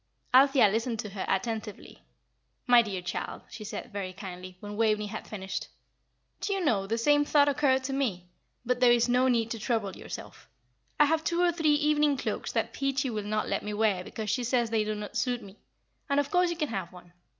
[0.33, 2.01] Althea listened to her attentively.
[2.65, 5.67] "My dear child," she said, very kindly, when Waveney had finished,
[6.39, 8.25] "do you know the same thought occurred to me;
[8.65, 10.49] but there is no need to trouble yourself.
[10.99, 14.31] I have two or three evening cloaks that Peachy will not let me wear because
[14.31, 15.59] she says they do not suit me,
[16.09, 17.13] and of course you can have one.